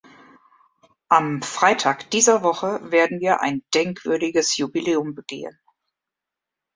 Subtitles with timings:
[1.09, 5.59] Am Freitag dieser Woche werden wir ein denkwürdiges Jubiläum begehen.